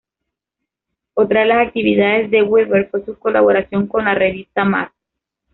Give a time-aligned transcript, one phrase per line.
[1.13, 4.87] Otra de las actividades de Weaver fue su colaboración con la "revista Mad".